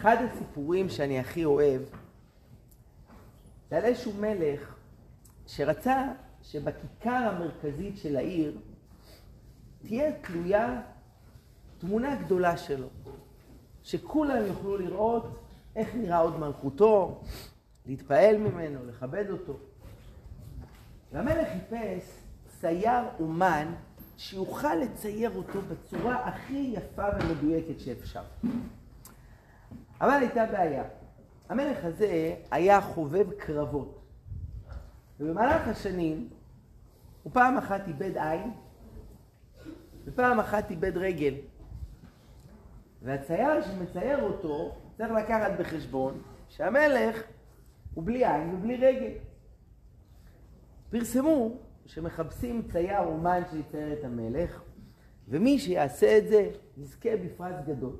[0.00, 1.82] אחד הסיפורים שאני הכי אוהב,
[3.70, 4.74] זה על איזשהו מלך
[5.46, 6.04] שרצה
[6.42, 8.58] שבכיכר המרכזית של העיר
[9.82, 10.80] תהיה תלויה
[11.78, 12.86] תמונה גדולה שלו,
[13.82, 15.40] שכולם יוכלו לראות
[15.76, 17.22] איך נראה עוד מלכותו,
[17.86, 19.56] להתפעל ממנו, לכבד אותו.
[21.12, 22.04] והמלך חיפש
[22.60, 23.74] צייר אומן
[24.16, 28.22] שיוכל לצייר אותו בצורה הכי יפה ומדויקת שאפשר.
[30.00, 30.84] אבל הייתה בעיה.
[31.48, 34.00] המלך הזה היה חובב קרבות.
[35.20, 36.28] ובמהלך השנים
[37.22, 38.50] הוא פעם אחת איבד עין
[40.04, 41.34] ופעם אחת איבד רגל.
[43.02, 47.22] והצייר שמצייר אותו צריך לקחת בחשבון שהמלך
[47.94, 49.12] הוא בלי עין ובלי רגל.
[50.90, 51.56] פרסמו
[51.86, 54.62] שמחפשים צייר אומן שיצייר את המלך,
[55.28, 57.96] ומי שיעשה את זה יזכה בפרס גדול.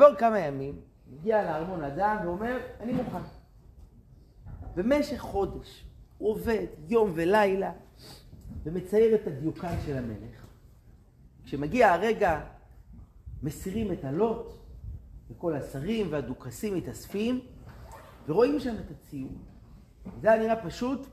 [0.00, 0.80] כעבור כמה ימים,
[1.10, 3.18] מגיע לארמון אדם ואומר, אני מוכן.
[4.74, 5.84] במשך חודש
[6.18, 7.72] הוא עובד יום ולילה
[8.62, 10.46] ומצייר את הדיוקן של המלך.
[11.44, 12.40] כשמגיע הרגע,
[13.42, 14.52] מסירים את הלוט,
[15.30, 17.40] וכל השרים והדוכסים מתאספים,
[18.28, 19.32] ורואים שם את הציור.
[20.20, 21.06] זה היה נראה פשוט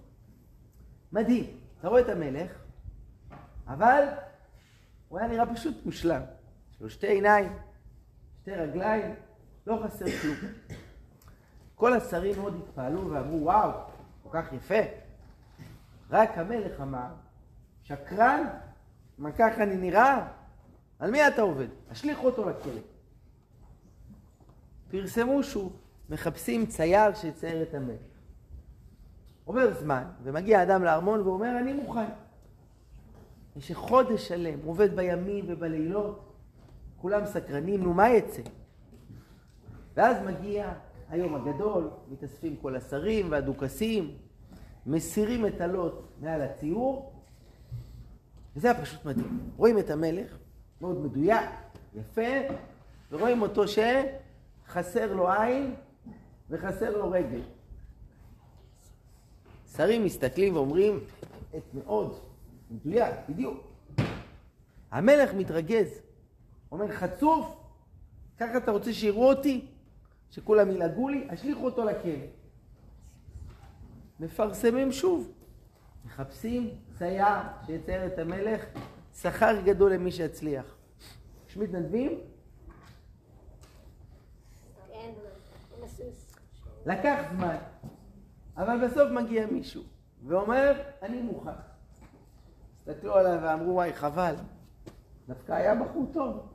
[1.12, 1.46] מדהים.
[1.80, 2.52] אתה רואה את המלך,
[3.68, 4.04] אבל
[5.08, 6.22] הוא היה נראה פשוט מושלם.
[6.72, 7.52] יש לו שתי עיניים,
[8.44, 9.16] שתי רגליים,
[9.68, 10.36] לא חסר כלום.
[11.76, 13.72] כל השרים מאוד התפעלו ואמרו, וואו,
[14.24, 14.80] כל כך יפה.
[16.10, 17.08] רק המלך אמר,
[17.84, 18.48] שקרן?
[19.18, 20.28] מה ככה אני נראה?
[21.00, 21.68] על מי אתה עובד?
[21.90, 22.82] השליכו אותו לכלא.
[24.92, 28.02] פרסמו שוב, מחפשים צייר שיצייר את המלך.
[29.46, 32.10] עובר זמן, ומגיע אדם לארמון ואומר, אני מוכן.
[33.56, 36.33] במשך חודש שלם, עובד בימים ובלילות,
[37.04, 38.42] כולם סקרנים, נו, מה יצא?
[39.96, 40.74] ואז מגיע
[41.10, 44.18] היום הגדול, מתאספים כל השרים והדוכסים,
[44.86, 47.14] מסירים את הלוט מעל הציור,
[48.56, 49.40] וזה היה פשוט מדהים.
[49.58, 50.38] רואים את המלך,
[50.82, 51.50] מאוד מדויק,
[51.96, 52.32] יפה,
[53.12, 55.76] ורואים אותו שחסר לו עין
[56.50, 57.42] וחסר לו רגל.
[59.76, 61.00] שרים מסתכלים ואומרים,
[61.58, 62.20] את מאוד,
[62.72, 63.58] מדויק, בדיוק.
[64.92, 66.03] המלך מתרגז,
[66.74, 67.56] אומר, חצוף,
[68.38, 69.68] ככה אתה רוצה שיראו אותי?
[70.30, 71.28] שכולם ילעגו לי?
[71.30, 72.14] השליכו אותו לכלא.
[74.20, 75.32] מפרסמים שוב,
[76.06, 77.26] מחפשים צייר
[77.66, 78.66] שיצייר את המלך,
[79.16, 80.66] שכר גדול למי שיצליח.
[81.50, 82.20] יש מתנדבים?
[86.86, 87.56] לקח זמן,
[88.58, 89.84] אבל בסוף מגיע מישהו
[90.28, 91.52] ואומר, אני מוכן.
[92.80, 94.36] הסתכלו עליו ואמרו, וואי, חבל,
[95.28, 96.53] דווקא היה בחור טוב.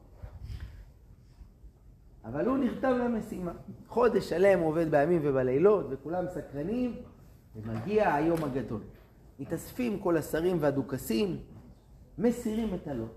[2.28, 3.52] אבל הוא נרתם למשימה.
[3.86, 6.96] חודש שלם הוא עובד בימים ובלילות, וכולם סקרנים,
[7.56, 8.80] ומגיע היום הגדול.
[9.38, 11.40] מתאספים כל השרים והדוכסים,
[12.18, 13.16] מסירים את הלוט.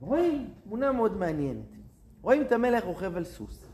[0.00, 1.64] רואים תמונה מאוד מעניינת.
[2.22, 3.66] רואים את המלך רוכב על סוס.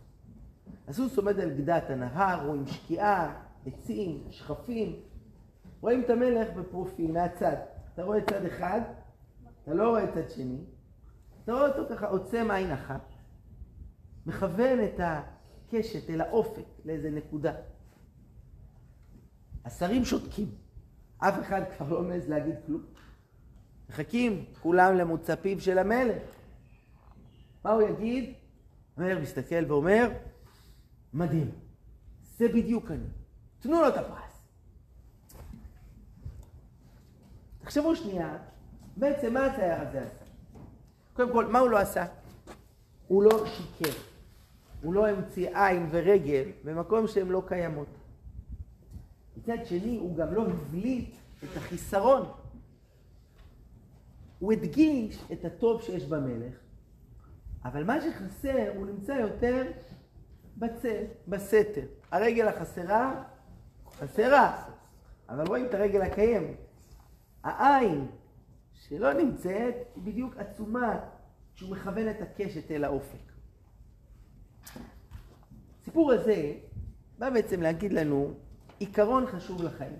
[0.88, 3.34] הסוס עומד על גדת הנהר, רואים שקיעה,
[3.66, 4.96] עצים, שכפים.
[5.80, 7.56] רואים את המלך בפרופיל מהצד.
[7.94, 8.80] אתה רואה צד אחד,
[9.62, 10.58] אתה לא רואה צד שני.
[11.44, 13.13] אתה רואה אותו ככה עוצם עין אחת,
[14.26, 17.52] מכוון את הקשת אל האופק, לאיזה נקודה.
[19.64, 20.48] השרים שותקים.
[21.18, 22.82] אף אחד כבר לא מעז להגיד כלום.
[23.88, 26.22] מחכים כולם למוצא של המלך.
[27.64, 28.34] מה הוא יגיד?
[28.96, 30.08] המלך מסתכל ואומר,
[31.14, 31.50] מדהים,
[32.36, 33.06] זה בדיוק אני.
[33.60, 34.42] תנו לו את הפרס.
[37.58, 38.38] תחשבו שנייה,
[38.96, 40.24] בעצם מה הצייר הזה עשה?
[41.12, 42.06] קודם כל, מה הוא לא עשה?
[43.08, 44.13] הוא לא שיקר.
[44.84, 47.86] הוא לא המציא עין ורגל במקום שהן לא קיימות.
[49.36, 51.14] מצד שני, הוא גם לא הבליט
[51.44, 52.32] את החיסרון.
[54.38, 56.54] הוא הדגיש את הטוב שיש במלך,
[57.64, 59.62] אבל מה שחסר, הוא נמצא יותר
[60.56, 61.86] בצל, בסתר.
[62.10, 63.24] הרגל החסרה,
[63.98, 64.64] חסרה,
[65.28, 66.56] אבל רואים את הרגל הקיימת.
[67.44, 68.06] העין
[68.72, 71.00] שלא נמצאת היא בדיוק עצומה
[71.54, 73.33] כשהוא מכוון את הקשת אל האופק.
[75.84, 76.52] הסיפור הזה
[77.18, 78.34] בא בעצם להגיד לנו
[78.78, 79.96] עיקרון חשוב לחיים.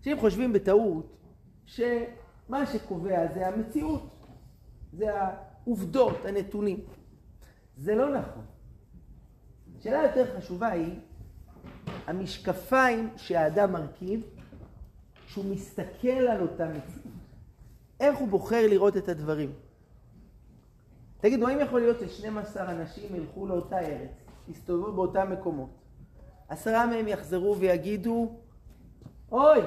[0.00, 1.16] שאם חושבים בטעות
[1.64, 4.10] שמה שקובע זה המציאות,
[4.92, 6.80] זה העובדות, הנתונים.
[7.76, 8.44] זה לא נכון.
[9.78, 11.00] השאלה יותר חשובה היא
[12.06, 14.22] המשקפיים שהאדם מרכיב
[15.26, 17.14] כשהוא מסתכל על אותה מציאות.
[18.00, 19.52] איך הוא בוחר לראות את הדברים.
[21.20, 24.10] תגידו, האם יכול להיות ש-12 אנשים ילכו לאותה ארץ,
[24.48, 25.70] יסתובבו באותם מקומות?
[26.48, 28.32] עשרה מהם יחזרו ויגידו,
[29.32, 29.58] אוי,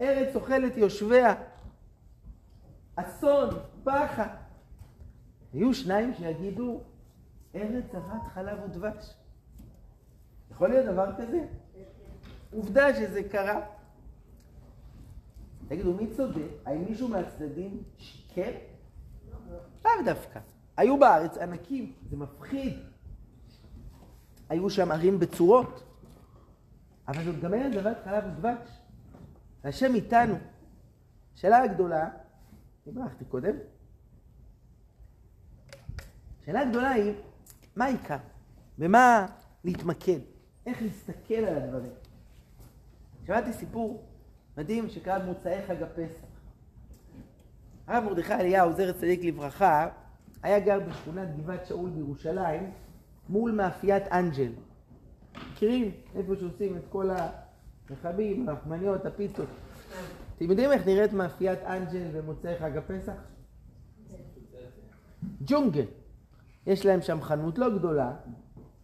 [0.00, 1.34] ארץ אוכלת יושביה,
[2.96, 3.48] אסון,
[3.84, 4.28] פחד.
[5.54, 6.80] יהיו שניים שיגידו,
[7.54, 9.14] ארץ זבת חלב ודבש.
[10.50, 11.46] יכול להיות דבר כזה?
[12.52, 13.60] עובדה שזה קרה.
[15.68, 16.50] תגידו, מי צודק?
[16.64, 18.50] האם מישהו מהצדדים שיקר?
[19.86, 20.40] לאו דווקא.
[20.76, 22.78] היו בארץ ענקים, זה מפחיד.
[24.48, 25.82] היו שם ערים בצורות,
[27.08, 28.80] אבל זאת גם אין זבת חלב ודבש.
[29.64, 30.34] השם איתנו.
[31.34, 32.08] השאלה הגדולה,
[32.84, 33.54] דיברתי קודם,
[36.42, 37.12] השאלה הגדולה היא,
[37.76, 38.16] מה העיקר?
[38.78, 39.26] במה
[39.64, 40.18] להתמקד?
[40.66, 41.92] איך להסתכל על הדברים?
[43.26, 44.04] שמעתי סיפור
[44.56, 46.25] מדהים שקרה במוצאי חג הפסח.
[47.86, 49.88] הרב מרדכי אליהו, זר צדיק לברכה,
[50.42, 52.70] היה גר בשכונת גבעת שאול בירושלים,
[53.28, 54.52] מול מאפיית אנג'ל.
[55.52, 55.90] מכירים?
[56.14, 57.10] איפה שעושים את כל
[57.90, 59.48] הרכבים, הרחמניות, הפיצות.
[60.36, 63.12] אתם יודעים איך נראית מאפיית אנג'ל במוצאי חג הפסח?
[65.40, 65.84] ג'ונגל.
[66.66, 68.12] יש להם שם חנות לא גדולה,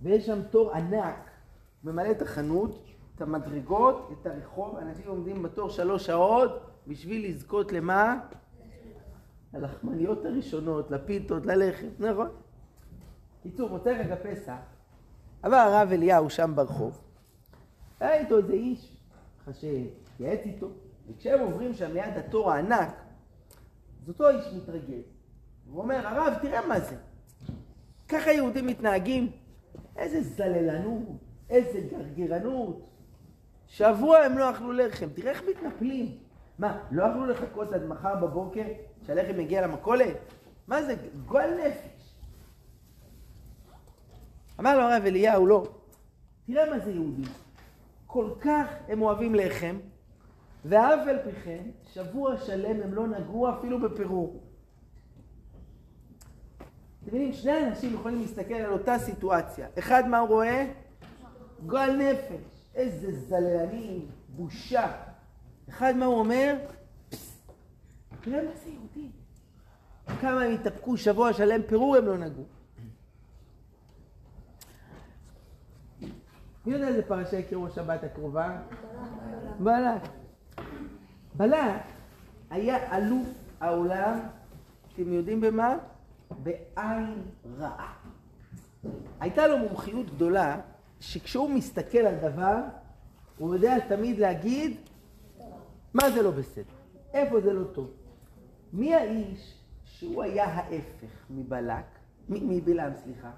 [0.03, 1.31] ויש שם תור ענק,
[1.85, 8.21] ממלא את החנות, את המדרגות, את הרחוב, אנשים עומדים בתור שלוש שעות בשביל לזכות למה?
[9.55, 12.29] ללחמניות הראשונות, לפיתות, ללחם, נכון?
[13.43, 14.57] קיצור, מוצאי חג הפסח,
[15.43, 17.01] עבר הרב אליהו שם ברחוב,
[18.01, 18.97] היה איתו איזה איש,
[19.41, 20.69] ככה שהתייעץ איתו,
[21.09, 22.95] וכשהם עוברים שם ליד התור הענק,
[24.03, 25.05] אז אותו איש מתרגז.
[25.71, 26.97] הוא אומר, הרב, תראה מה זה.
[28.09, 29.31] ככה יהודים מתנהגים?
[29.97, 31.03] איזה זללנות,
[31.51, 32.89] איזה גרגרנות.
[33.67, 36.19] שבוע הם לא אכלו לחם, תראה איך מתנפלים.
[36.59, 38.65] מה, לא אכלו לחכות עד מחר בבוקר
[39.07, 40.17] שהלחם יגיע למכולת?
[40.69, 40.95] מה זה,
[41.27, 42.15] גועל נפש.
[44.61, 45.67] אמר לו הרב אליהו, לא,
[46.47, 47.25] תראה מה זה יהודים.
[48.07, 49.77] כל כך הם אוהבים לחם,
[50.65, 51.63] ואף על פי כן,
[51.93, 54.43] שבוע שלם הם לא נגעו אפילו בפירור.
[56.59, 59.69] אתם מבינים, שני אנשים יכולים להסתכל על אותה סיטואציה.
[59.79, 60.67] אחד, מה הוא רואה?
[61.67, 62.63] גועל נפש.
[62.75, 64.93] איזה זללנים, בושה.
[65.69, 66.57] אחד, מה הוא אומר?
[68.23, 69.11] תראה מה זה יהודי.
[70.21, 72.45] כמה הם התאפקו שבוע שלם, פירור הם לא נגעו.
[76.67, 78.63] מי יודע איזה פרשה יקראו השבת הקרובה?
[79.59, 80.03] בלק.
[81.35, 81.83] בלק
[82.51, 83.29] היה אלוף
[83.61, 84.21] העולם,
[84.95, 85.77] אתם יודעים במה?
[86.43, 87.23] בעין
[87.59, 87.95] רעה.
[89.21, 90.61] הייתה לו מומחיות גדולה,
[91.01, 92.57] שכשהוא מסתכל על דבר,
[93.39, 94.77] הוא יודע תמיד להגיד
[95.95, 96.75] מה זה לא בסדר,
[97.13, 98.02] איפה זה לא טוב.
[98.73, 99.55] מי האיש
[99.85, 101.85] שהוא היה ההפך מבלק,
[102.29, 103.31] מבלעם, סליחה?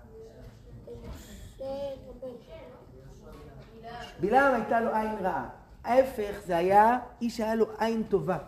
[4.20, 5.48] בלעם הייתה לו עין רעה.
[5.84, 8.38] ההפך זה היה איש שהיה לו עין טובה.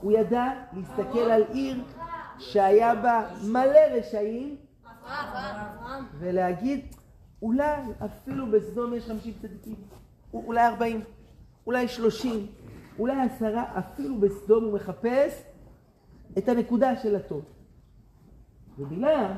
[0.00, 1.84] הוא ידע להסתכל על עיר
[2.38, 4.56] שהיה בה מלא רשעים
[6.18, 6.94] ולהגיד
[7.42, 9.76] אולי אפילו בסדום יש חמישים צדיקים,
[10.34, 11.00] אולי ארבעים,
[11.66, 12.46] אולי שלושים,
[12.98, 15.42] אולי עשרה, אפילו בסדום הוא מחפש
[16.38, 17.44] את הנקודה של הטוב.
[18.78, 19.36] ובלעם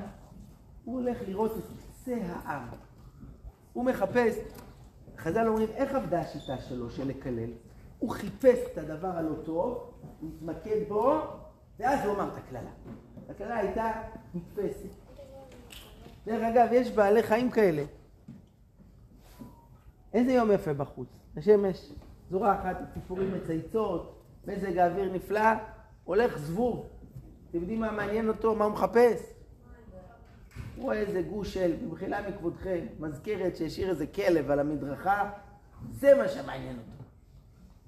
[0.84, 2.68] הוא הולך לראות את קצה העם.
[3.72, 4.37] הוא מחפש,
[5.18, 7.50] חז"ל אומרים, איך עבדה השיטה שלו של לקלל?
[7.99, 11.20] הוא חיפש את הדבר הלא טוב, הוא התמקד בו,
[11.78, 12.70] ואז הוא אמר את הקללה.
[13.28, 13.92] הקללה הייתה
[14.34, 14.88] נתפסת.
[16.26, 17.82] דרך אגב, יש בעלי חיים כאלה.
[20.14, 21.08] איזה יום יפה בחוץ.
[21.37, 21.92] השמש
[22.30, 25.50] זורחת, הציפורים מצייצות, מזג האוויר נפלא,
[26.04, 26.87] הולך זבוב.
[27.50, 28.54] אתם יודעים מה מעניין אותו?
[28.54, 29.32] מה הוא מחפש?
[30.76, 35.30] הוא רואה איזה גוש של, במחילה מכבודכם, מזכרת שהשאיר איזה כלב על המדרכה,
[35.90, 37.04] זה מה שמעניין אותו.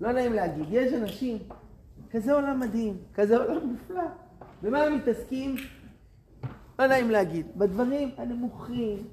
[0.01, 1.39] לא נעים להגיד, יש אנשים,
[2.11, 4.03] כזה עולם מדהים, כזה עולם נפלא.
[4.63, 5.57] במה הם מתעסקים?
[6.79, 9.09] לא נעים להגיד, בדברים הנמוכים,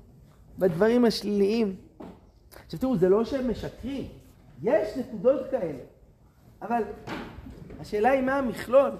[0.59, 1.75] בדברים השליליים.
[2.65, 4.07] עכשיו תראו, זה לא שהם משקרים,
[4.63, 5.83] יש נקודות כאלה,
[6.61, 6.83] אבל
[7.81, 8.91] השאלה היא מה המכלול.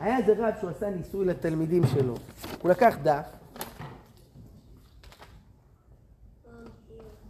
[0.00, 2.14] היה איזה רב שהוא עשה ניסוי לתלמידים שלו.
[2.62, 3.26] הוא לקח דף,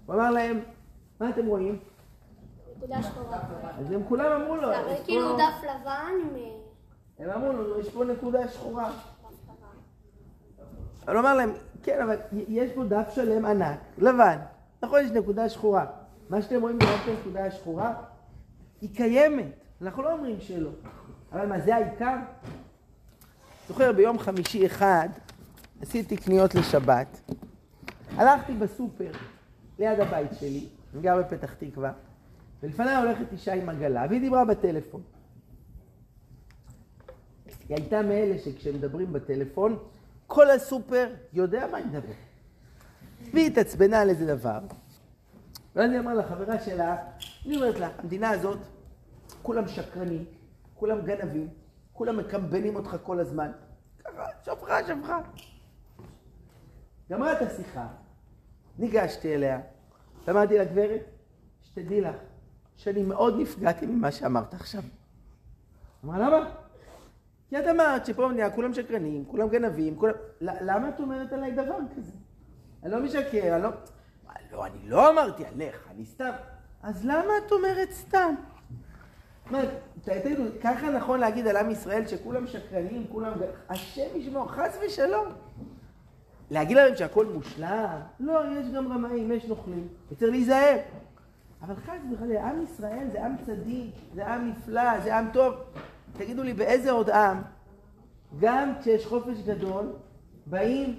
[0.06, 0.60] הוא אמר להם,
[1.20, 1.78] מה אתם רואים?
[2.76, 3.38] נקודה שחורה.
[3.78, 6.36] אז הם כולם אמרו לו, זה כאילו דף לבן.
[6.36, 8.92] אה, הם אמרו לו, יש פה נקודה שחורה.
[11.08, 11.52] הוא אמר להם,
[11.82, 14.38] כן, אבל יש פה דף שלם ענק, לבן.
[14.82, 15.86] נכון, יש נקודה שחורה.
[16.28, 17.94] מה שאתם רואים זה רק הנקודה השחורה,
[18.80, 19.63] היא קיימת.
[19.84, 20.70] אנחנו לא אומרים שלא.
[21.32, 22.16] אבל מה, זה העיקר?
[23.68, 25.08] זוכר, ביום חמישי אחד
[25.80, 27.30] עשיתי קניות לשבת.
[28.16, 29.10] הלכתי בסופר
[29.78, 31.92] ליד הבית שלי, אני גר בפתח תקווה,
[32.62, 35.02] ולפניה הולכת אישה עם עגלה, והיא דיברה בטלפון.
[37.68, 39.78] היא הייתה מאלה שכשמדברים בטלפון,
[40.26, 42.16] כל הסופר יודע מה היא מדברת.
[43.32, 44.58] והיא התעצבנה על איזה דבר.
[45.76, 46.96] ואז היא אמרה לחברה שלה,
[47.46, 48.58] אני אומרת לה, המדינה הזאת,
[49.44, 50.24] כולם שקרנים,
[50.74, 51.48] כולם גנבים,
[51.92, 53.52] כולם מקמבנים אותך כל הזמן.
[54.04, 54.78] ככה, שפחה.
[57.10, 57.86] גמרה את השיחה,
[58.78, 59.60] ניגשתי אליה,
[60.24, 61.00] ואמרתי לה, גברת,
[61.62, 62.16] שתדעי לך,
[62.76, 64.82] שאני מאוד נפגעתי ממה שאמרת עכשיו.
[66.04, 66.50] אמרה, למה?
[67.48, 70.14] כי את אמרת שפה במדינה כולם שקרנים, כולם גנבים, כולם...
[70.40, 72.12] למה את אומרת עליי דבר כזה?
[72.82, 73.70] אני לא משקר, אני לא...
[74.52, 76.30] לא, אני לא אמרתי עליך, אני סתם.
[76.82, 78.34] אז למה את אומרת סתם?
[80.02, 83.32] תגידו, ככה נכון להגיד על עם ישראל שכולם שקרנים, כולם...
[83.68, 85.26] השם ישמור, חס ושלום.
[86.50, 88.00] להגיד להם שהכל מושלם?
[88.20, 90.76] לא, יש גם רמאים, יש נוכלים, וצריך להיזהר.
[91.62, 95.54] אבל חס וחלילה, עם ישראל זה עם צדיק, זה עם נפלא, זה עם טוב.
[96.12, 97.42] תגידו לי, באיזה עוד עם,
[98.40, 99.92] גם כשיש חופש גדול,
[100.46, 100.98] באים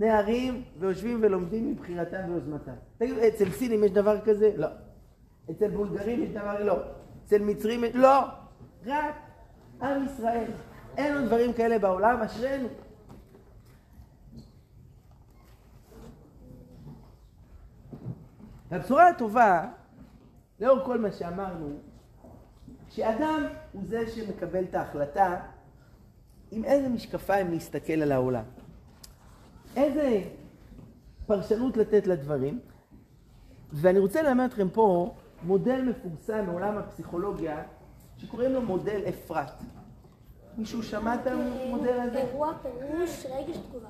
[0.00, 2.72] נערים ויושבים ולומדים מבחירתם ויוזמתם.
[2.98, 4.52] תגידו, אצל סינים יש דבר כזה?
[4.56, 4.68] לא.
[5.50, 6.64] אצל בולגרים יש דבר?
[6.64, 6.76] לא.
[7.24, 7.84] אצל מצרים?
[7.94, 8.20] לא.
[8.86, 9.14] רק
[9.82, 10.50] עם ישראל.
[10.96, 12.68] אין עוד דברים כאלה בעולם, אשרינו.
[18.70, 19.68] והבשורה הטובה,
[20.60, 21.68] לאור כל מה שאמרנו,
[22.90, 25.40] שאדם הוא זה שמקבל את ההחלטה
[26.50, 28.44] עם איזה משקפיים להסתכל על העולם.
[29.76, 30.22] איזה
[31.26, 32.60] פרשנות לתת לדברים.
[33.72, 35.14] ואני רוצה ללמד אתכם פה
[35.44, 37.62] מודל מפורסם מעולם הפסיכולוגיה
[38.16, 39.62] שקוראים לו מודל אפרת.
[40.58, 42.18] מישהו שמע את המודל הזה?
[42.18, 43.88] אירוע, פירוש, רגש, תגובה.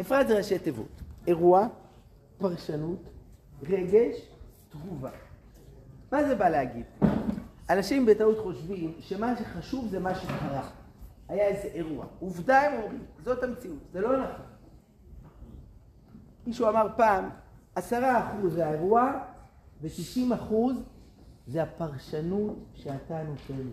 [0.00, 1.02] אפרת זה ראשי תיבות.
[1.26, 1.68] אירוע,
[2.38, 3.08] פרשנות,
[3.62, 4.28] רגש,
[4.68, 5.10] תגובה.
[6.12, 6.84] מה זה בא להגיד?
[7.70, 10.68] אנשים בטעות חושבים שמה שחשוב זה מה שקרה.
[11.28, 12.06] היה איזה אירוע.
[12.20, 14.46] עובדה הם אומרים, זאת המציאות, זה לא נכון.
[16.46, 17.30] מישהו אמר פעם,
[17.74, 19.12] עשרה אחוז זה האירוע
[19.82, 20.76] ושישים אחוז
[21.46, 23.72] זה הפרשנות שאתה נותן לו.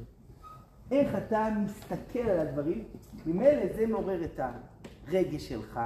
[0.91, 2.83] איך אתה מסתכל על הדברים,
[3.25, 4.39] ממילא זה מעורר את
[5.07, 5.79] הרגש שלך,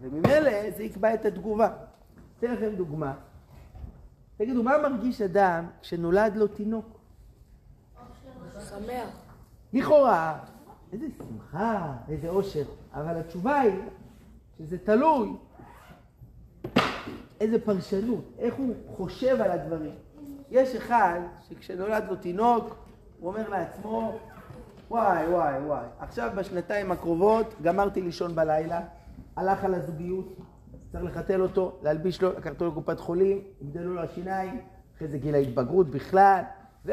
[0.00, 1.68] וממילא זה יקבע את התגובה.
[2.38, 3.14] אתן לכם דוגמה.
[4.36, 6.98] תגידו, מה מרגיש אדם כשנולד לו תינוק?
[8.68, 9.08] שמח.
[9.72, 10.38] לכאורה,
[10.92, 13.80] איזה שמחה, איזה אושר, אבל התשובה היא
[14.58, 15.32] שזה תלוי
[17.42, 19.94] איזה פרשנות, איך הוא חושב על הדברים.
[20.50, 22.76] יש אחד שכשנולד לו תינוק,
[23.20, 24.18] הוא אומר לעצמו,
[24.90, 28.80] וואי, וואי, וואי, עכשיו בשנתיים הקרובות גמרתי לישון בלילה,
[29.36, 30.36] הלך על הזוגיות,
[30.92, 34.60] צריך לחתל אותו, להלביש לו, לקחת אותו לקופת חולים, יגדלו לו השיניים,
[34.96, 36.42] אחרי זה גיל ההתבגרות בכלל.
[36.86, 36.92] ו...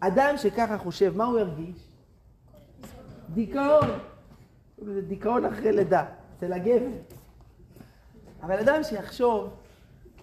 [0.00, 1.88] אדם שככה חושב, מה הוא ירגיש?
[3.34, 3.88] דיכאון.
[4.78, 6.04] זה דיכאון אחרי לידה,
[6.36, 6.86] אצל הגבר.
[8.42, 9.50] אבל אדם שיחשוב,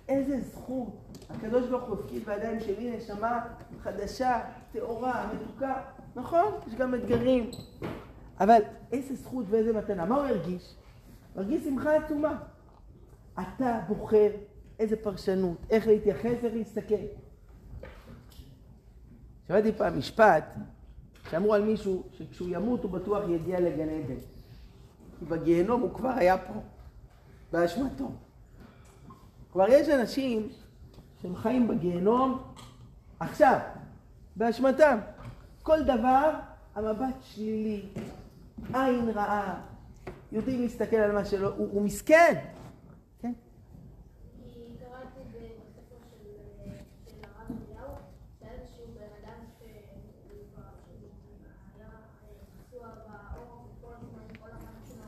[0.10, 3.46] איזה זכות, הקדוש ברוך הוא הפקיד בידיים שלי נשמה
[3.84, 4.40] חדשה,
[4.72, 5.82] טהורה, מתוקה.
[6.16, 7.52] נכון, יש גם אתגרים.
[8.40, 8.62] אבל
[8.92, 10.06] איזה זכות ואיזה מתנה.
[10.06, 10.76] מה הוא ירגיש?
[11.34, 12.38] הוא ירגיש שמחה עצומה.
[13.40, 14.32] אתה בוחר
[14.80, 16.96] איזה פרשנות, איך להתייחס, איך להסתכל.
[19.48, 20.44] שמעתי פעם משפט
[21.30, 24.20] שאמרו על מישהו שכשהוא ימות הוא בטוח יגיע לגן עדן.
[25.20, 26.54] כי בגיהנום הוא כבר היה פה,
[27.52, 28.12] באשמתו.
[29.52, 30.50] כבר יש אנשים
[31.22, 32.44] שהם חיים בגיהנום
[33.20, 33.60] עכשיו,
[34.36, 34.98] באשמתם.
[35.64, 36.32] כל דבר,
[36.76, 37.86] המבט שלילי,
[38.74, 39.62] עין רעה,
[40.32, 42.46] יודעים להסתכל על מה שלא, הוא, הוא מסכן.
[43.22, 43.34] כן?
[44.44, 46.26] כי קראתי בספר של
[47.06, 47.96] של הרב אליהו,
[48.40, 49.82] שהיה איזשהו בן אדם שהיה
[52.68, 55.06] פצוע בעור וכל הזמן, כל החיים שלו,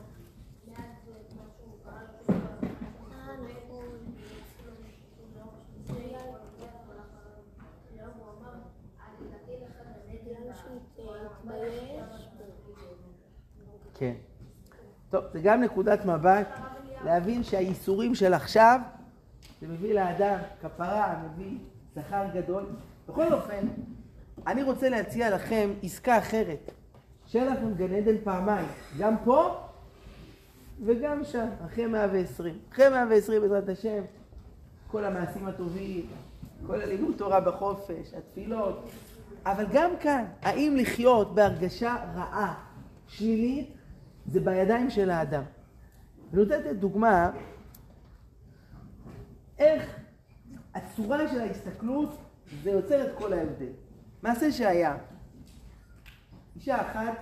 [0.67, 2.31] מאז כמו שהוא קרא לו
[14.01, 14.13] כן.
[15.09, 16.47] טוב, זה גם נקודת מבט
[17.05, 18.79] להבין שהייסורים של עכשיו,
[19.61, 21.57] זה מביא לאדם כפרה, מביא
[21.95, 22.65] שכר גדול.
[23.09, 23.67] בכל אופן,
[24.47, 26.71] אני רוצה להציע לכם עסקה אחרת.
[27.27, 28.67] שיהיה לכם גן עדן פעמיים,
[28.99, 29.55] גם פה
[30.85, 32.57] וגם שם, אחרי 120.
[32.71, 34.01] אחרי 120 בעזרת השם,
[34.87, 36.05] כל המעשים הטובים,
[36.67, 38.89] כל הלימוד תורה בחופש, התפילות,
[39.45, 42.53] אבל גם כאן, האם לחיות בהרגשה רעה,
[43.07, 43.69] שלילית,
[44.25, 45.43] זה בידיים של האדם.
[46.33, 47.31] אני רוצה לתת דוגמה
[49.57, 49.99] איך
[50.73, 52.17] הצורה של ההסתכלות
[52.63, 53.71] זה יוצר את כל ההבדל.
[54.23, 54.97] מעשה שהיה,
[56.55, 57.17] אישה אחת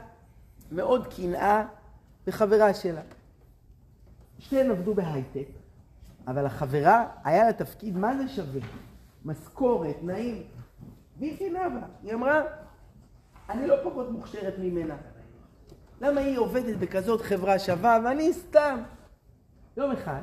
[0.71, 1.65] מאוד קנאה
[2.27, 3.01] בחברה שלה.
[4.39, 5.47] שתיהן עבדו בהייטק,
[6.27, 8.61] אבל החברה היה לה תפקיד מה זה שווה?
[9.25, 10.43] משכורת, נעים.
[11.19, 11.81] והיא קנאה בה.
[12.03, 12.41] היא אמרה,
[13.49, 14.95] אני לא פחות מוכשרת ממנה.
[16.01, 18.79] למה היא עובדת בכזאת חברה שווה ואני סתם?
[19.77, 20.21] יום אחד,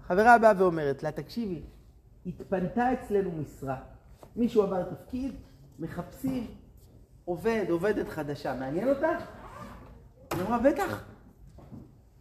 [0.00, 1.62] החברה באה ואומרת לה, תקשיבי,
[2.26, 3.76] התפנתה אצלנו משרה.
[4.36, 5.34] מישהו עבר תפקיד,
[5.78, 6.46] מחפשים
[7.24, 8.54] עובד, עובדת חדשה.
[8.54, 9.24] מעניין אותך?
[10.32, 11.04] היא אמרה, בטח.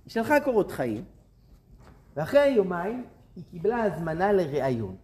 [0.05, 1.03] היא שלחה קורות חיים,
[2.15, 4.95] ואחרי יומיים היא קיבלה הזמנה לראיון.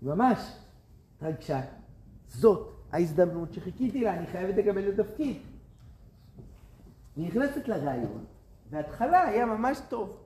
[0.00, 0.38] היא ממש
[1.16, 1.60] התרגשה.
[2.26, 5.36] זאת ההזדמנות שחיכיתי לה, אני חייבת לקבל את התפקיד.
[7.16, 8.24] נכנסת לראיון,
[8.70, 10.20] וההתחלה היה ממש טוב.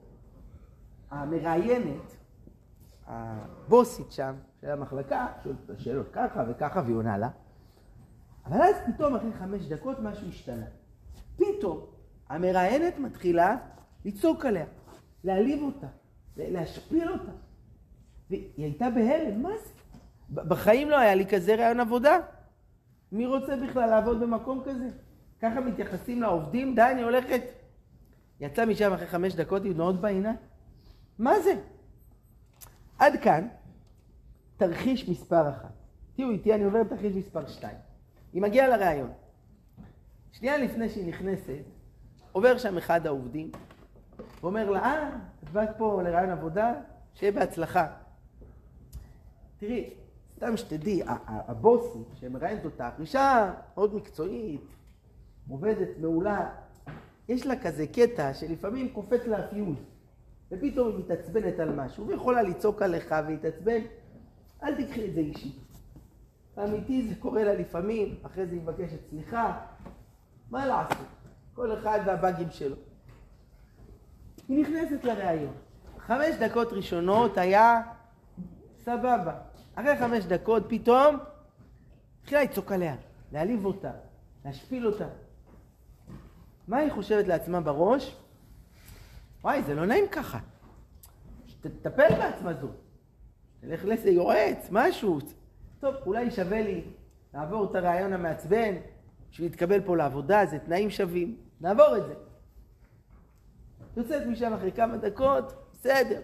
[1.11, 2.15] המראיינת,
[3.07, 7.29] הבוסית שם, של המחלקה, שואלת את השאלות ככה וככה, והיא עונה לה.
[8.45, 10.65] אבל אז פתאום אחרי חמש דקות משהו השתנה.
[11.35, 11.85] פתאום
[12.29, 13.57] המראיינת מתחילה
[14.05, 14.65] לצעוק עליה,
[15.23, 15.87] להעליב אותה,
[16.37, 17.31] להשפיל אותה.
[18.29, 19.73] והיא הייתה בהלם, מה זה?
[20.29, 22.17] בחיים לא היה לי כזה רעיון עבודה.
[23.11, 24.89] מי רוצה בכלל לעבוד במקום כזה?
[25.41, 26.75] ככה מתייחסים לעובדים?
[26.75, 27.41] די, אני הולכת.
[28.39, 30.35] יצא משם אחרי חמש דקות עם דמעות בעיניים.
[31.19, 31.53] מה זה?
[32.99, 33.47] עד כאן
[34.57, 35.73] תרחיש מספר אחת.
[36.15, 37.77] תראו איתי, אני עובר לתרחיש מספר שתיים.
[38.33, 39.11] היא מגיעה לראיון.
[40.31, 41.63] שנייה לפני שהיא נכנסת,
[42.31, 43.51] עובר שם אחד העובדים,
[44.41, 45.09] ואומר לה, אה,
[45.43, 46.73] את באת פה לראיון עבודה?
[47.13, 47.87] שיהיה בהצלחה.
[49.57, 49.89] תראי,
[50.35, 54.61] סתם שתדעי, הבוסית שמראיינת אותך, אישה מאוד מקצועית,
[55.49, 56.49] עובדת מעולה,
[57.29, 59.77] יש לה כזה קטע שלפעמים קופץ לה הפיוז,
[60.51, 63.79] ופתאום היא מתעצבנת על משהו, ויכולה לצעוק עליך ולהתעצבן,
[64.63, 65.59] אל תקחי את זה אישי.
[66.63, 69.59] אמיתי זה קורה לה לפעמים, אחרי זה היא מבקשת סליחה,
[70.51, 71.07] מה לעשות?
[71.55, 72.75] כל אחד והבאגים שלו.
[74.47, 75.53] היא נכנסת לראיון.
[75.97, 77.81] חמש דקות ראשונות היה
[78.79, 79.33] סבבה.
[79.75, 81.17] אחרי חמש דקות פתאום
[82.21, 82.95] התחילה לצעוק עליה,
[83.31, 83.91] להעליב אותה,
[84.45, 85.05] להשפיל אותה.
[86.69, 88.15] מה היא חושבת לעצמה בראש?
[89.43, 90.39] וואי, זה לא נעים ככה.
[91.61, 92.67] תטפל בעצמה זו.
[93.59, 95.19] תלך לאיזה יועץ, משהו.
[95.79, 96.81] טוב, אולי שווה לי
[97.33, 98.75] לעבור את הרעיון המעצבן
[99.31, 101.37] בשביל להתקבל פה לעבודה, זה תנאים שווים.
[101.61, 102.13] נעבור את זה.
[103.97, 106.21] יוצאת משם אחרי כמה דקות, בסדר.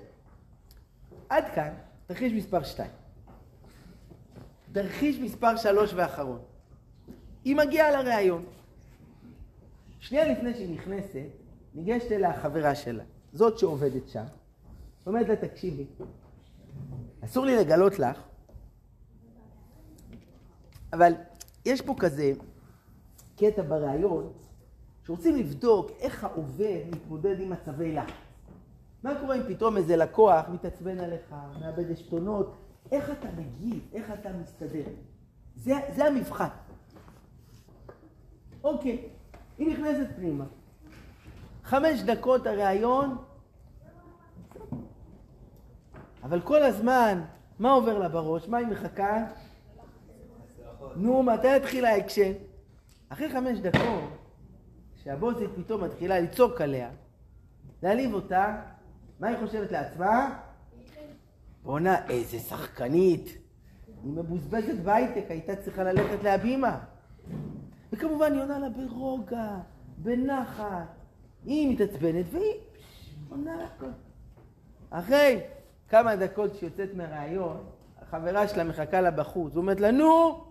[1.29, 1.73] עד כאן,
[2.07, 2.89] תרחיש מספר 2.
[4.71, 6.39] תרחיש מספר 3 ואחרון.
[7.43, 8.45] היא מגיעה לראיון.
[10.05, 11.27] שנייה לפני שהיא נכנסת,
[11.75, 14.23] ניגשת אליה החברה שלה, זאת שעובדת שם,
[15.07, 15.85] אומרת לה, תקשיבי,
[17.23, 18.21] אסור לי לגלות לך,
[20.93, 21.13] אבל
[21.65, 22.33] יש פה כזה
[23.37, 24.33] קטע בריאיון,
[25.03, 28.13] שרוצים לבדוק איך העובד מתמודד עם מצבי לחץ.
[29.03, 32.55] מה קורה אם פתאום איזה לקוח מתעצבן עליך, מאבד עשתונות,
[32.91, 34.85] איך אתה מגיב, איך אתה מסתדר.
[35.55, 36.47] זה, זה המבחן.
[38.63, 39.09] אוקיי,
[39.57, 40.45] היא נכנסת פנימה.
[41.63, 43.17] חמש דקות הראיון,
[46.23, 47.21] אבל כל הזמן,
[47.59, 48.47] מה עובר לה בראש?
[48.47, 49.25] מה היא מחכה?
[50.95, 52.31] נו, מתי יתחיל האקשן?
[53.09, 54.03] אחרי חמש דקות,
[54.95, 56.89] כשהבוסית פתאום מתחילה לצעוק עליה,
[57.83, 58.61] להעליב אותה,
[59.19, 60.39] מה היא חושבת לעצמה?
[61.63, 63.25] בואנה, איזה שחקנית.
[64.03, 66.79] היא מבוזבזת בהייטק, הייתה צריכה ללכת להבימה.
[67.93, 69.57] וכמובן היא עונה לה ברוגע,
[69.97, 70.85] בנחת.
[71.45, 72.53] היא מתעצבנת והיא
[73.29, 73.85] עונה לה הכל.
[74.89, 75.41] אחרי
[75.89, 77.63] כמה דקות שיוצאת מהראיון,
[78.01, 80.43] החברה שלה מחכה לה בחוץ, אומרת לה, נו,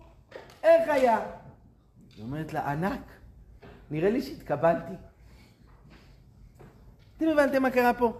[0.63, 1.19] איך היה?
[2.15, 3.01] היא אומרת לה, ענק,
[3.91, 4.93] נראה לי שהתקבלתי.
[7.17, 8.13] אתם הבנתם מה קרה פה?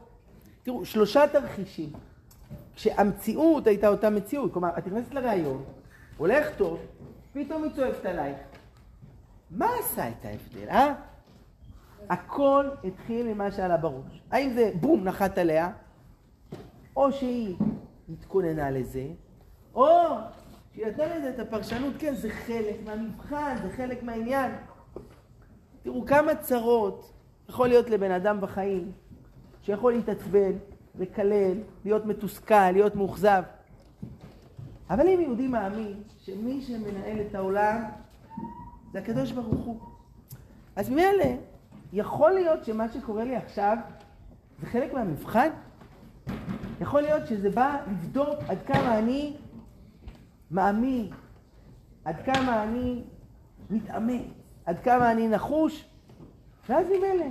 [0.63, 1.89] תראו, שלושה תרחישים.
[2.75, 5.63] כשהמציאות הייתה אותה מציאות, כלומר, את נכנסת לראיון,
[6.17, 6.79] הולך טוב,
[7.33, 8.37] פתאום היא צועקת עלייך.
[9.55, 10.93] מה עשה את ההבדל, אה?
[12.09, 14.21] הכל התחיל ממה שעלה בראש.
[14.31, 15.71] האם זה בום, נחת עליה,
[16.95, 17.55] או שהיא
[18.09, 19.07] התכוננה לזה,
[19.75, 19.87] או
[20.73, 24.51] שהיא נתנה לזה את הפרשנות, כן, זה חלק מהמבחן, זה חלק מהעניין.
[25.83, 27.13] תראו כמה צרות
[27.49, 28.91] יכול להיות לבן אדם בחיים,
[29.61, 30.51] שיכול להתעצבן,
[30.99, 33.43] לקלל, להיות מתוסכל, להיות מאוכזב.
[34.89, 37.83] אבל אם יהודי מאמין שמי שמנהל את העולם
[38.95, 39.79] זה הקדוש ברוך הוא.
[40.75, 41.25] אז ממילא,
[41.93, 43.77] יכול להיות שמה שקורה לי עכשיו
[44.61, 45.49] זה חלק מהמבחן?
[46.81, 49.37] יכול להיות שזה בא לבדוק עד כמה אני
[50.51, 51.09] מאמין,
[52.05, 53.03] עד כמה אני
[53.69, 54.27] מתאמץ,
[54.65, 55.85] עד כמה אני נחוש,
[56.69, 57.25] ואז ממילא,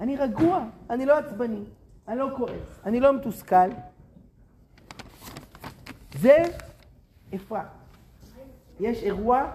[0.00, 1.64] אני רגוע, אני לא עצבני,
[2.08, 3.70] אני לא כועס, אני לא מתוסכל.
[6.18, 6.36] זה
[7.34, 7.66] אפרת.
[8.80, 9.52] יש אירוע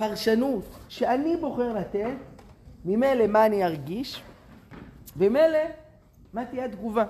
[0.00, 2.16] פרשנות שאני בוחר לתת,
[2.84, 4.22] ממילא מה אני ארגיש,
[5.16, 5.58] וממילא
[6.32, 7.04] מה תהיה התגובה.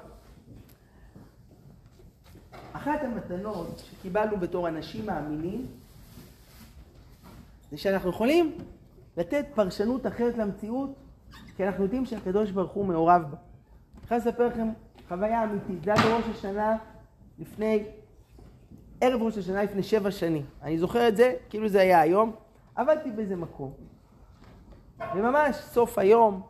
[2.73, 5.67] אחת המתנות שקיבלנו בתור אנשים מאמינים
[7.71, 8.59] זה שאנחנו יכולים
[9.17, 10.91] לתת פרשנות אחרת למציאות
[11.57, 13.37] כי אנחנו יודעים שהקדוש ברוך הוא מעורב בה.
[13.37, 14.69] אני יכול לספר לכם
[15.09, 15.85] חוויה אמיתית.
[15.85, 16.77] זה היה בראש השנה
[17.39, 17.85] לפני,
[19.01, 20.45] ערב ראש השנה לפני שבע שנים.
[20.63, 22.33] אני זוכר את זה כאילו זה היה היום.
[22.81, 23.73] עבדתי באיזה מקום.
[25.15, 26.43] וממש סוף היום,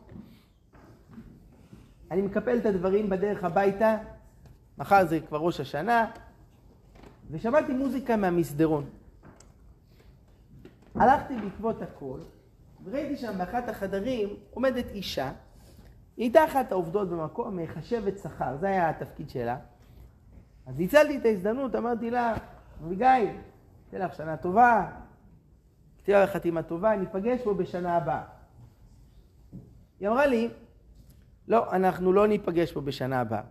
[2.10, 3.98] אני מקפל את הדברים בדרך הביתה,
[4.78, 6.10] מחר זה כבר ראש השנה,
[7.30, 8.84] ושמעתי מוזיקה מהמסדרון.
[10.94, 12.18] הלכתי בעקבות הכל,
[12.84, 15.32] וראיתי שם באחת החדרים עומדת אישה,
[16.16, 19.56] היא הייתה אחת העובדות במקום, מחשבת שכר, זה היה התפקיד שלה.
[20.66, 22.34] אז ניצלתי את ההזדמנות, אמרתי לה,
[22.84, 23.36] אביגיל,
[23.90, 24.90] תהיה לך שנה טובה,
[26.08, 28.22] לך חתימה טובה, ניפגש פה בשנה הבאה.
[30.00, 30.48] היא אמרה לי,
[31.48, 33.42] לא, אנחנו לא ניפגש פה בשנה הבאה.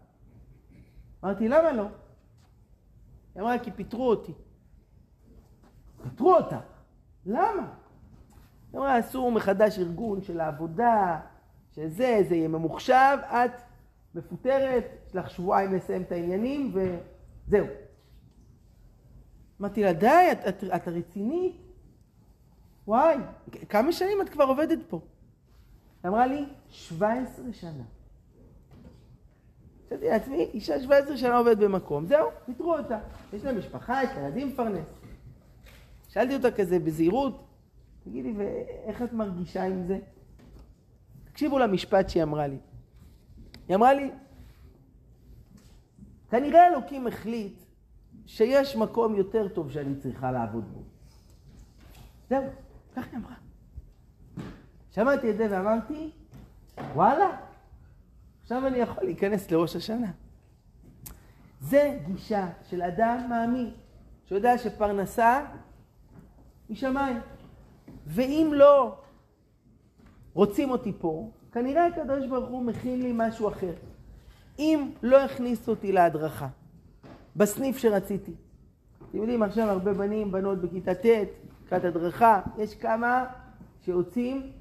[1.24, 1.88] אמרתי, למה לא?
[3.36, 4.34] היא אמרה, כי פיטרו אותי.
[6.04, 6.60] פיטרו אותה.
[7.26, 7.74] למה?
[8.72, 11.20] היא אמרה, עשו מחדש ארגון של העבודה,
[11.72, 13.52] שזה, זה יהיה ממוחשב, את
[14.16, 17.68] מפוטרת, יש לך שבועיים לסיים את העניינים וזהו.
[19.62, 21.69] אמרתי לה, די, את, את, את רצינית?
[22.90, 23.18] וואי,
[23.70, 25.00] כמה שנים את כבר עובדת פה?
[26.04, 27.84] היא אמרה לי, 17 שנה.
[29.88, 33.00] חשבתי לעצמי, אישה 17 שנה עובדת במקום, זהו, פיטרו אותה.
[33.34, 34.88] יש לה משפחה, יש לה ילדים מפרנס.
[36.08, 37.48] שאלתי אותה כזה בזהירות,
[38.04, 40.00] תגידי, ואיך את מרגישה עם זה?
[41.24, 42.58] תקשיבו למשפט שהיא אמרה לי.
[43.68, 44.12] היא אמרה לי,
[46.30, 47.60] כנראה אלוקים החליט
[48.26, 50.80] שיש מקום יותר טוב שאני צריכה לעבוד בו.
[52.30, 52.44] זהו,
[53.02, 53.36] כך היא אמרה.
[54.92, 56.12] שמעתי את זה ואמרתי,
[56.94, 57.38] וואלה,
[58.42, 60.12] עכשיו אני יכול להיכנס לראש השנה.
[61.62, 63.72] זה גישה של אדם מאמין,
[64.26, 65.46] שיודע שפרנסה
[66.70, 67.20] משמיים.
[68.06, 68.96] ואם לא
[70.34, 73.74] רוצים אותי פה, כנראה הקדוש ברוך הוא מכין לי משהו אחר.
[74.60, 76.48] אם לא הכניס אותי להדרכה,
[77.36, 78.34] בסניף שרציתי.
[79.10, 81.06] אתם יודעים, עכשיו הרבה בנים, בנות בכיתה ט',
[81.70, 83.26] לקראת הדרכה, יש כמה
[83.86, 84.52] שיוצאים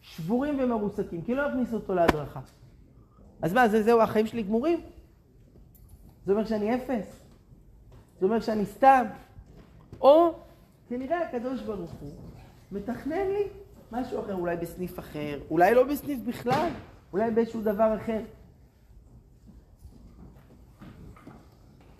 [0.00, 2.40] שבורים ומרוסקים, כי לא הכניסו אותו להדרכה.
[3.42, 4.80] אז מה, זה, זהו, החיים שלי גמורים?
[6.26, 7.24] זה אומר שאני אפס?
[8.20, 9.04] זה אומר שאני סתם?
[10.00, 10.34] או
[10.88, 12.12] כנראה הקדוש ברוך הוא
[12.72, 13.48] מתכנן לי
[13.92, 16.68] משהו אחר, אולי בסניף אחר, אולי לא בסניף בכלל,
[17.12, 18.20] אולי באיזשהו דבר אחר.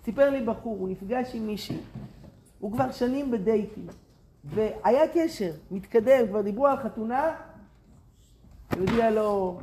[0.03, 1.77] סיפר לי בחור, הוא נפגש עם מישהי,
[2.59, 3.87] הוא כבר שנים בדייטים,
[4.45, 7.35] והיה קשר, מתקדם, כבר דיברו על חתונה,
[8.73, 9.59] הוא הודיע לו,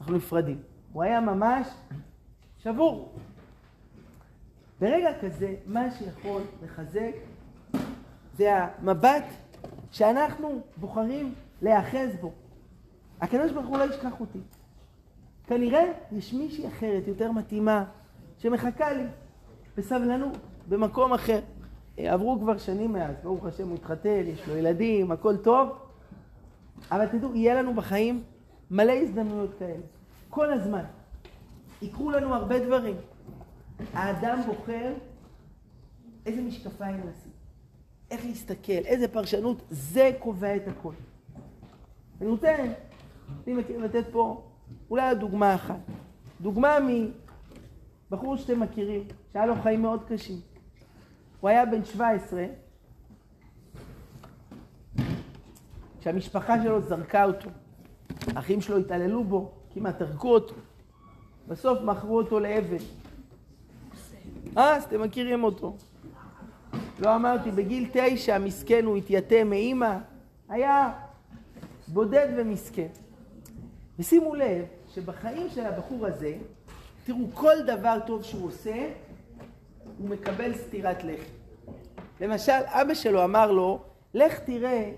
[0.00, 0.62] אנחנו נפרדים.
[0.92, 1.68] הוא היה ממש
[2.58, 3.12] שבור.
[4.80, 7.12] ברגע כזה, מה שיכול לחזק
[8.36, 9.24] זה המבט
[9.90, 12.32] שאנחנו בוחרים להיאחז בו.
[13.20, 14.38] הקדוש ברוך הוא לא ישכח אותי.
[15.46, 17.84] כנראה יש מישהי אחרת, יותר מתאימה,
[18.38, 19.04] שמחכה לי
[19.76, 20.36] בסבלנות,
[20.68, 21.40] במקום אחר.
[21.98, 25.68] עברו כבר שנים מאז, ברוך השם הוא התחתן, יש לו ילדים, הכל טוב,
[26.92, 28.22] אבל תדעו, יהיה לנו בחיים
[28.70, 29.82] מלא הזדמנויות כאלה.
[30.30, 30.84] כל הזמן.
[31.82, 32.96] יקרו לנו הרבה דברים.
[33.92, 34.92] האדם בוחר
[36.26, 37.32] איזה משקפיים לשים,
[38.10, 40.92] איך להסתכל, איזה פרשנות, זה קובע את הכל.
[42.20, 42.56] אני רוצה,
[43.78, 44.42] לתת פה
[44.90, 45.80] אולי דוגמה אחת.
[46.40, 46.78] דוגמה
[48.10, 50.40] מבחור שאתם מכירים, שהיה לו חיים מאוד קשים.
[51.40, 52.44] הוא היה בן 17,
[56.00, 57.50] כשהמשפחה שלו זרקה אותו.
[58.36, 60.54] האחים שלו התעללו בו, כמעט הרגו אותו.
[61.48, 62.76] בסוף מכרו אותו לאבן.
[64.56, 65.76] אה, אז אתם מכירים אותו.
[66.98, 69.96] לא אמרתי, בגיל תשע, מסכן, הוא התייתם מאימא.
[70.48, 70.92] היה
[71.88, 72.88] בודד ומסכן.
[73.98, 76.34] ושימו לב שבחיים של הבחור הזה,
[77.04, 78.88] תראו, כל דבר טוב שהוא עושה,
[79.98, 81.30] הוא מקבל סטירת לחי.
[82.20, 83.82] למשל, אבא שלו אמר לו,
[84.14, 84.92] לך תראה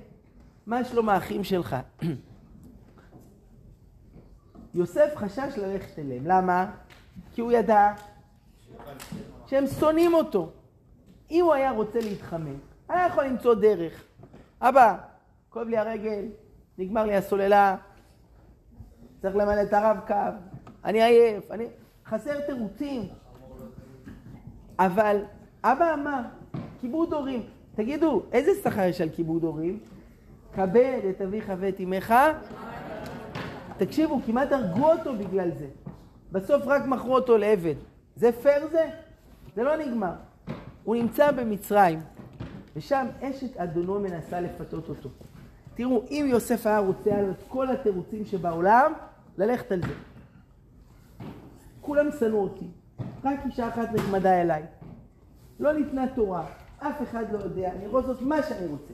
[0.66, 1.76] מה שלום האחים שלך.
[4.74, 6.26] יוסף חשש ללכת אליהם.
[6.26, 6.70] למה?
[7.34, 7.92] כי הוא ידע
[9.46, 10.52] שהם שונאים אותו.
[11.30, 14.04] אם הוא היה רוצה להתחמק, היה יכול למצוא דרך.
[14.60, 14.96] אבא,
[15.50, 16.24] כואב לי הרגל,
[16.78, 17.76] נגמר לי הסוללה,
[19.22, 20.14] צריך למלא את הרב-קו,
[20.84, 21.66] אני עייף, אני...
[22.06, 23.08] חסר תירוצים.
[24.80, 25.16] אבל
[25.64, 26.20] אבא אמר,
[26.80, 27.42] כיבוד הורים.
[27.74, 29.78] תגידו, איזה שכר יש על כיבוד הורים?
[30.54, 32.14] כבד את אביך ואת אמך.
[33.76, 35.66] תקשיבו, כמעט הרגו אותו בגלל זה.
[36.32, 37.74] בסוף רק מכרו אותו לעבד.
[38.16, 38.90] זה פייר זה?
[39.56, 40.12] זה לא נגמר.
[40.84, 42.00] הוא נמצא במצרים,
[42.76, 45.08] ושם אשת אדונו מנסה לפתות אותו.
[45.74, 48.92] תראו, אם יוסף היה רוצה על כל התירוצים שבעולם,
[49.38, 49.94] ללכת על זה.
[51.80, 52.66] כולם שנאו אותי,
[53.24, 54.62] רק אישה אחת נחמדה אליי.
[55.60, 56.46] לא ניתנה תורה,
[56.78, 58.92] אף אחד לא יודע, אני יכול לעשות מה שאני רוצה.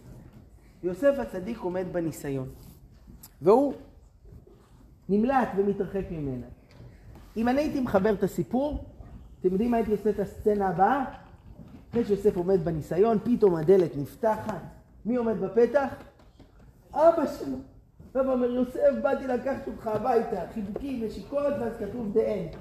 [0.82, 2.48] יוסף הצדיק עומד בניסיון,
[3.42, 3.74] והוא
[5.08, 6.46] נמלט ומתרחק ממנה.
[7.36, 8.84] אם אני הייתי מחבר את הסיפור,
[9.40, 11.04] אתם יודעים מה הייתי עושה את הסצנה הבאה?
[11.90, 14.60] אחרי שיוסף עומד בניסיון, פתאום הדלת נפתחת.
[15.06, 15.94] מי עומד בפתח?
[16.92, 17.56] אבא שלו.
[18.20, 22.56] אבא אומר, יוסף, באתי לקחת אותך הביתה, חיבוקים, נשיקות, ואז כתוב The end.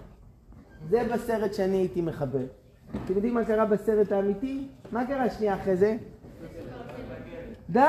[0.89, 2.45] זה בסרט שאני הייתי מחבר.
[3.05, 4.67] אתם יודעים מה קרה בסרט האמיתי?
[4.91, 5.97] מה קרה שנייה אחרי זה?
[7.69, 7.79] די!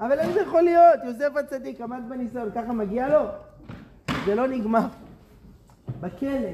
[0.00, 1.00] אבל איך זה יכול להיות?
[1.04, 3.28] יוסף הצדיק עמד בניסיון, ככה מגיע לו?
[4.26, 4.86] זה לא נגמר.
[6.00, 6.48] בכלא,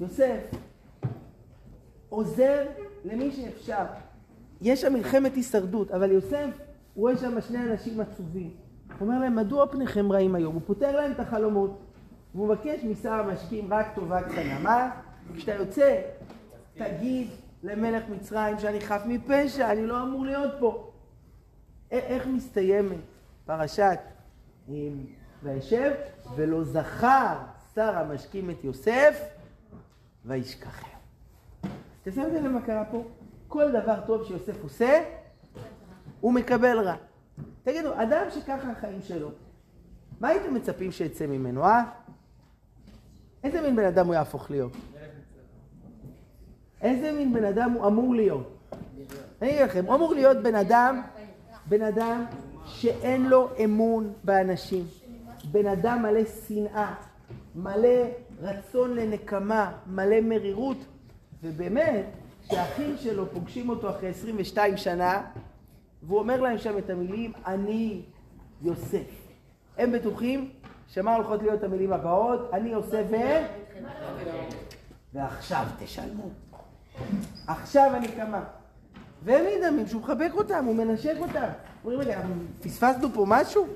[0.00, 0.40] יוסף
[2.08, 2.66] עוזר
[3.04, 3.84] למי שאפשר.
[4.62, 6.48] יש שם מלחמת הישרדות, אבל יוסף
[6.96, 8.50] רואה שם שני אנשים עצובים.
[8.98, 10.54] הוא אומר להם, מדוע פניכם רעים היום?
[10.54, 11.83] הוא פותר להם את החלומות.
[12.34, 14.58] והוא מבקש משר המשקיעים רק טובה קטנה.
[14.58, 14.90] מה?
[15.36, 16.00] כשאתה יוצא,
[16.74, 17.28] תגיד
[17.62, 20.90] למלך מצרים שאני חף מפשע, אני לא אמור להיות פה.
[21.90, 22.98] איך מסתיימת
[23.46, 23.98] פרשת
[25.42, 25.92] וישב?
[26.36, 27.36] ולא זכר
[27.74, 29.28] שר המשקים את יוסף
[30.24, 30.86] וישכחם.
[32.04, 33.04] תשימו לב מה קרה פה.
[33.48, 35.04] כל דבר טוב שיוסף עושה,
[36.20, 36.94] הוא מקבל רע.
[37.62, 39.30] תגידו, אדם שככה החיים שלו,
[40.20, 41.82] מה הייתם מצפים שיצא ממנו, אה?
[43.44, 44.72] איזה מין בן אדם הוא יהפוך להיות?
[46.80, 48.56] איזה מין בן אדם הוא אמור להיות?
[49.42, 51.02] אני אגיד לכם, הוא אמור להיות בן אדם,
[51.68, 52.24] בן אדם
[52.66, 54.84] שאין לו אמון באנשים.
[55.52, 56.94] בן אדם מלא שנאה,
[57.54, 57.88] מלא
[58.40, 60.76] רצון לנקמה, מלא מרירות,
[61.42, 62.04] ובאמת,
[62.48, 65.22] כשהאחים שלו פוגשים אותו אחרי 22 שנה,
[66.02, 68.02] והוא אומר להם שם את המילים, אני
[68.62, 69.10] יוסף.
[69.78, 70.50] הם בטוחים
[70.94, 72.50] שמה הולכות להיות המילים הבאות?
[72.52, 73.16] אני יוסף ו...
[75.14, 76.28] ועכשיו תשלמו.
[77.46, 78.44] עכשיו אני קמה.
[79.22, 81.48] והם נדהמים שהוא מחבק אותם, הוא מנשק אותם.
[81.84, 82.20] אומרים, רגע,
[82.60, 83.66] פספסנו פה משהו?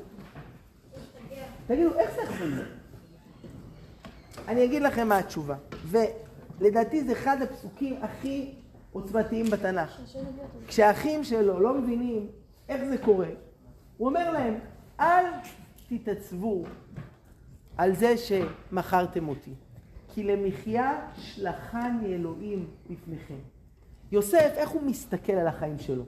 [1.67, 2.63] תגידו, איך זה יכול?
[4.49, 5.57] אני אגיד לכם מה התשובה.
[5.85, 8.55] ולדעתי זה אחד הפסוקים הכי
[8.93, 10.01] עוצמתיים בתנ"ך.
[10.67, 12.27] כשהאחים שלו לא מבינים
[12.69, 13.29] איך זה קורה,
[13.97, 14.55] הוא אומר להם,
[15.01, 15.25] אל
[15.89, 16.65] תתעצבו
[17.79, 19.55] על זה שמכרתם אותי,
[20.09, 23.39] כי למחיה שלחני אלוהים בפניכם.
[24.13, 26.05] יוסף, איך הוא מסתכל על החיים שלו?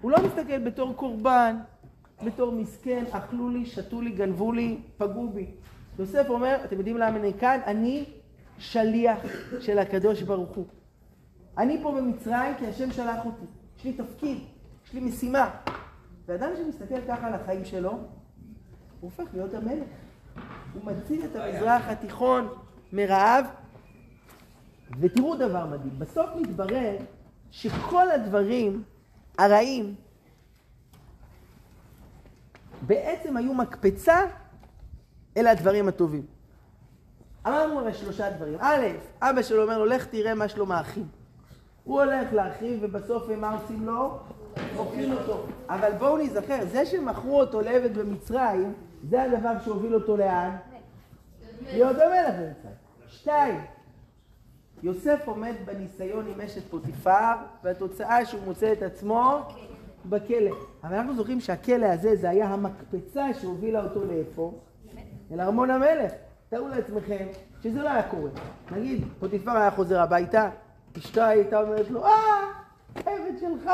[0.00, 1.56] הוא לא מסתכל בתור קורבן,
[2.24, 5.46] בתור מסכן, אכלו לי, שתו לי, גנבו לי, פגעו בי.
[5.98, 7.60] יוסף אומר, אתם יודעים למה אני כאן?
[7.66, 8.04] אני
[8.58, 9.18] שליח
[9.60, 10.66] של הקדוש ברוך הוא.
[11.58, 13.44] אני פה במצרים כי השם שלח אותי.
[13.78, 14.38] יש לי תפקיד,
[14.86, 15.50] יש לי משימה.
[16.26, 17.98] ואדם שמסתכל ככה על החיים שלו, הוא
[19.00, 20.03] הופך להיות המלך.
[20.74, 22.48] הוא מציל את המזרח התיכון
[22.92, 23.46] מרעב.
[25.00, 26.96] ותראו דבר מדהים, בסוף מתברר
[27.50, 28.82] שכל הדברים
[29.38, 29.94] הרעים
[32.82, 34.20] בעצם היו מקפצה
[35.36, 36.26] אל הדברים הטובים.
[37.46, 38.58] אמרנו הרי שלושה דברים.
[38.60, 38.86] א',
[39.20, 41.06] אבא שלו אומר לו, לך תראה מה שלום האחים.
[41.84, 44.18] הוא הולך לאחיו ובסוף מה עושים לו?
[44.76, 45.46] אוכלים אותו.
[45.68, 48.74] אבל בואו נזכר, זה שמכרו אותו לעבד במצרים,
[49.08, 50.56] זה הדבר שהוביל אותו לאן?
[51.62, 52.74] להיות המלך במצרים.
[53.08, 53.60] שתיים,
[54.82, 59.40] יוסף עומד בניסיון עם אשת פוטיפר, והתוצאה שהוא מוצא את עצמו
[60.06, 60.56] בכלא.
[60.84, 64.52] אבל אנחנו זוכרים שהכלא הזה, זה היה המקפצה שהובילה אותו לאיפה?
[65.32, 66.12] אל ארמון המלך.
[66.48, 67.26] תארו לעצמכם
[67.62, 68.30] שזה לא היה קורה.
[68.72, 70.50] נגיד, פוטיפר היה חוזר הביתה,
[70.98, 72.12] אשתו הייתה אומרת לו, אה,
[72.96, 73.70] עבד שלך,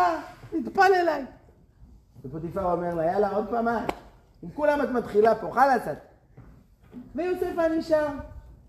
[0.52, 1.24] נטפל אליי.
[2.24, 3.66] ופוטיפר אומר לה, יאללה, עוד פעם.
[4.42, 5.98] עם כולם את מתחילה פה, חלאסת.
[7.14, 8.06] ויוסף היה נשאר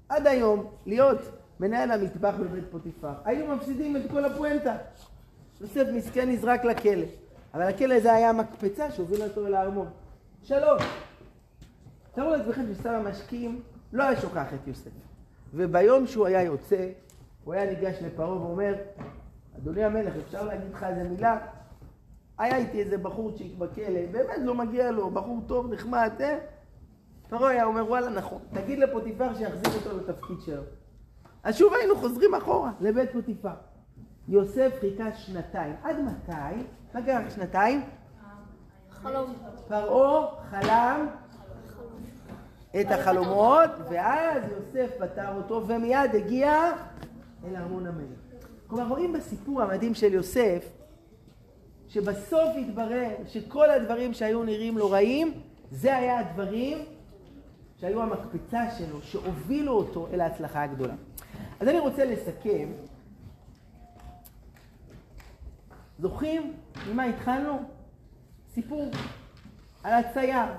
[0.09, 1.19] עד היום להיות
[1.59, 3.13] מנהל המטבח בבית פוטיפר.
[3.25, 4.75] היינו מפסידים את כל הפואנטה.
[5.61, 7.05] יוסף מסכן נזרק לכלא,
[7.53, 9.89] אבל הכלא הזה היה מקפצה שהובילה אותו אל הארמון.
[10.43, 10.83] שלוש.
[12.15, 13.61] תארו לעצמכם ששר המשקים
[13.93, 14.91] לא היה שוכח את יוסף.
[15.53, 16.89] וביום שהוא היה יוצא,
[17.43, 18.75] הוא היה ניגש לפרעה ואומר,
[19.57, 21.37] אדוני המלך, אפשר להגיד לך איזה מילה?
[22.41, 26.37] היה איתי איזה בחורצ'יק בכלא, באמת לא מגיע לו, בחור טוב, נחמד, אה?
[27.29, 30.61] פרעה היה אומר, וואלה, נכון, תגיד לפוטיפר שיחזיר אותו לתפקיד שלו.
[31.43, 33.53] אז שוב היינו חוזרים אחורה, לבית פוטיפר.
[34.27, 35.75] יוסף חיכה שנתיים.
[35.83, 36.63] עד מתי?
[36.93, 37.81] מה קרה שנתיים?
[38.89, 39.33] חלום.
[39.67, 41.07] פרעה חלם
[42.81, 46.71] את החלומות, ואז יוסף פתר אותו, ומיד הגיע
[47.47, 48.19] אל ארמון המלך.
[48.67, 50.80] כלומר, רואים בסיפור המדהים של יוסף,
[51.93, 55.33] שבסוף התברר שכל הדברים שהיו נראים לו רעים,
[55.71, 56.77] זה היה הדברים
[57.79, 60.93] שהיו המקפצה שלו, שהובילו אותו אל ההצלחה הגדולה.
[61.59, 62.69] אז אני רוצה לסכם.
[65.99, 66.53] זוכרים
[66.89, 67.59] ממה התחלנו?
[68.53, 68.91] סיפור
[69.83, 70.51] על הצייר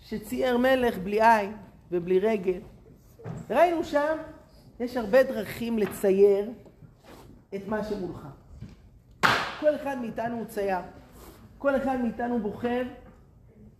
[0.00, 1.56] שצייר מלך בלי עין
[1.92, 2.60] ובלי רגל.
[3.50, 4.16] ראינו שם,
[4.80, 6.50] יש הרבה דרכים לצייר
[7.54, 8.26] את מה שמולך.
[9.60, 10.78] כל אחד מאיתנו הוא צייר.
[11.58, 12.82] כל אחד מאיתנו בוחר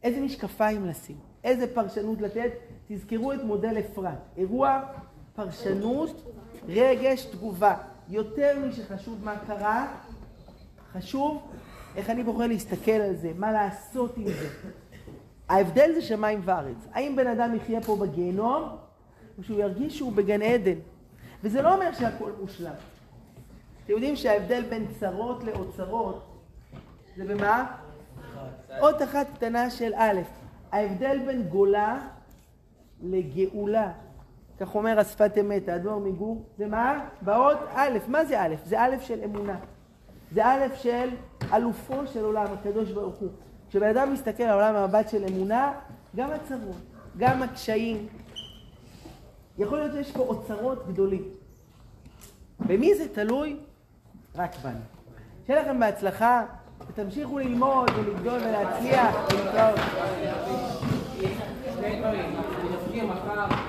[0.03, 2.51] איזה משקפיים לשים, איזה פרשנות לתת.
[2.89, 4.19] תזכרו את מודל אפרת.
[4.37, 4.83] אירוע,
[5.35, 6.33] פרשנות,
[6.69, 7.77] רגש, תגובה.
[8.09, 9.97] יותר משחשוב מה קרה,
[10.93, 11.53] חשוב
[11.97, 14.49] איך אני בוחר להסתכל על זה, מה לעשות עם זה.
[15.49, 16.77] ההבדל זה שמיים וארץ.
[16.93, 18.63] האם בן אדם יחיה פה בגיהנום,
[19.39, 20.79] או שהוא ירגיש שהוא בגן עדן.
[21.43, 22.73] וזה לא אומר שהכל מושלם.
[23.85, 26.31] אתם יודעים שההבדל בין צרות לאוצרות
[27.17, 27.77] זה במה?
[28.81, 30.21] אות אחת קטנה של א',
[30.73, 31.99] ההבדל בין גולה
[33.03, 33.93] לגאולה,
[34.61, 37.09] כך אומר השפת אמת, האדמו"ר מגור, זה מה?
[37.23, 38.55] באות א', מה זה א'?
[38.65, 39.57] זה א' של אמונה.
[40.33, 41.09] זה א' של
[41.53, 43.29] אלופו של עולם, הקדוש ברוך הוא.
[43.69, 45.73] כשבן אדם מסתכל על עולם המבט של אמונה,
[46.17, 46.77] גם הצרות,
[47.17, 48.07] גם הקשיים.
[49.59, 51.25] יכול להיות שיש פה אוצרות גדולים.
[52.61, 53.57] במי זה תלוי?
[54.37, 54.81] רק בנו.
[55.47, 56.43] שיהיה לכם בהצלחה,
[56.89, 59.15] ותמשיכו ללמוד ולגדול ולהצליח.
[59.31, 59.81] להתראות.